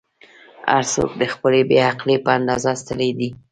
"هر 0.71 0.83
څوک 0.93 1.11
د 1.21 1.23
خپلې 1.33 1.61
بې 1.69 1.77
عقلۍ 1.89 2.17
په 2.25 2.29
اندازه 2.37 2.71
ستړی 2.81 3.09
دی. 3.19 3.29